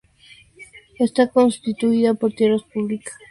[0.97, 3.19] Está constituida por tierras públicas y privadas".